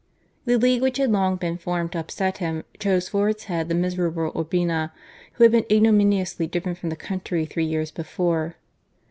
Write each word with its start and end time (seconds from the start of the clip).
The 0.45 0.57
league 0.57 0.81
which 0.81 0.97
had 0.97 1.11
long 1.11 1.35
been 1.35 1.59
formed 1.59 1.91
to 1.91 1.99
upset 1.99 2.39
him, 2.39 2.63
chose 2.79 3.07
for 3.09 3.29
its 3.29 3.43
head 3.43 3.69
the 3.69 3.75
miserable 3.75 4.31
Urbina, 4.31 4.91
who 5.33 5.43
had 5.43 5.51
been 5.51 5.65
ignominiously 5.71 6.47
driven 6.47 6.73
from 6.73 6.89
the 6.89 6.95
country 6.95 7.45
three 7.45 7.65
years 7.65 7.91
before. 7.91 8.55